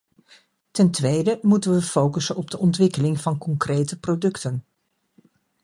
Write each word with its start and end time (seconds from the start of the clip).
Ten 0.71 0.91
tweede 0.91 1.39
moeten 1.41 1.73
we 1.73 1.81
focussen 1.81 2.35
op 2.35 2.51
de 2.51 2.57
ontwikkeling 2.57 3.19
van 3.19 3.37
concrete 3.37 3.99
producten. 3.99 4.65